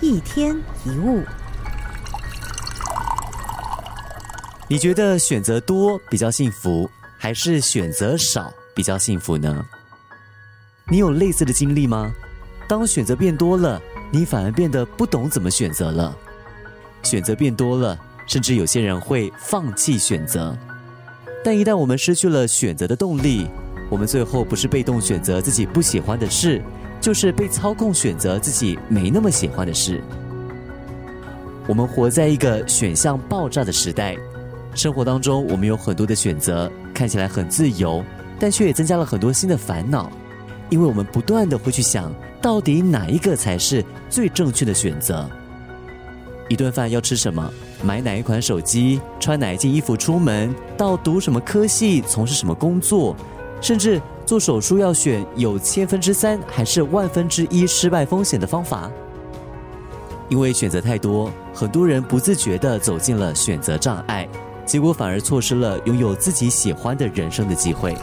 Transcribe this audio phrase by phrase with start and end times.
[0.00, 1.24] 一天一物，
[4.68, 6.88] 你觉得选择多比较幸福，
[7.18, 9.66] 还是选择少比较幸福呢？
[10.88, 12.12] 你有类似的经历吗？
[12.68, 13.82] 当选择变多了，
[14.12, 16.16] 你反而变得不懂怎么选择了。
[17.02, 20.56] 选择变多了，甚至有些人会放弃选择。
[21.44, 23.48] 但一旦我们失去了选择的动力，
[23.90, 26.62] 我们最后不是被动选择自己不喜欢的事。
[27.00, 30.02] 就是被操控选择自己没那么喜欢的事。
[31.66, 34.16] 我们活在一个选项爆炸的时代，
[34.74, 38.02] 生活当中我们有很多的选择，看起来很自由，
[38.38, 40.10] 但却也增加了很多新的烦恼，
[40.70, 45.28] 因为我们不断的会去想到底哪一个才是最正确的选择。
[46.48, 47.52] 一顿饭要吃什么？
[47.82, 48.98] 买哪一款手机？
[49.20, 50.54] 穿哪一件衣服出门？
[50.76, 52.00] 到读什么科系？
[52.00, 53.14] 从事什么工作？
[53.60, 54.00] 甚至。
[54.28, 58.90] 做手术要选有千分之三还是万分之一失败风险的方法？
[60.28, 64.28] 因为选择太多，很多人不自觉的走进了选择障碍，
[64.66, 67.96] 结果反而错失了拥有自己喜欢的人生的机会。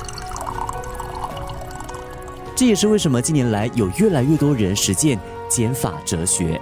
[2.55, 6.59] 这也是为什么近年来有越来越多人实践减法哲学，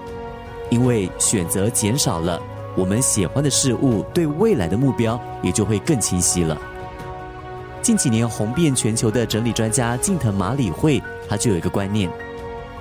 [0.70, 2.38] 因为选择减少了，
[2.76, 6.62] 我们喜欢的事物对未来的目标也就会更清晰了。
[7.84, 12.10] 近几年红遍全球的整理专家近藤麻里惠，他就有一个观念：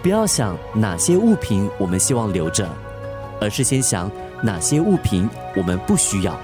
[0.01, 2.69] 不要想哪些物品我们希望留着，
[3.41, 4.09] 而是先想
[4.41, 6.39] 哪些物品我们不需要。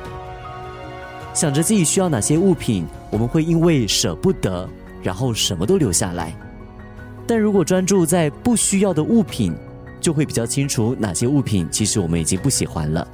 [1.32, 4.68] 想着自己需要哪些物品，我们会因为舍不得，
[5.04, 6.34] 然后什么都留下来。
[7.28, 9.54] 但如果专注在不需要的物品，
[10.00, 13.06] 就会比较清楚哪些物品其实我们已经不喜欢了。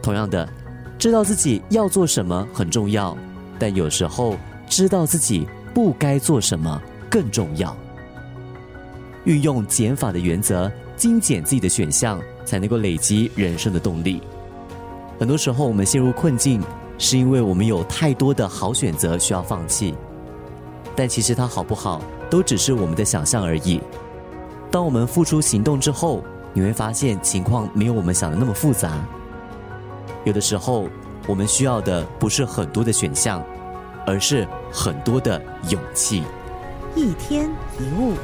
[0.00, 0.48] 同样的，
[0.96, 3.18] 知道自己要做什么很重要。
[3.58, 4.36] 但有时候，
[4.68, 7.76] 知道自己不该做什么更重要。
[9.24, 14.22] 运用减法的原则，精简自己的选项，才能够累积人生的动力。
[15.18, 16.62] 很多时候，我们陷入困境，
[16.98, 19.94] 是因为我们有太多的好选择需要放弃。
[20.94, 22.00] 但其实它好不好，
[22.30, 23.80] 都只是我们的想象而已。
[24.70, 26.22] 当我们付出行动之后，
[26.52, 29.04] 你会发现情况没有我们想的那么复杂。
[30.24, 30.88] 有的时候。
[31.28, 33.44] 我们需要的不是很多的选项，
[34.06, 36.24] 而是很多的勇气。
[36.96, 38.14] 一天一物。